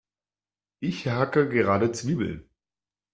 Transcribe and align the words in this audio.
Ich 0.79 1.07
hacke 1.07 1.47
gerade 1.47 1.91
Zwiebeln. 1.91 2.49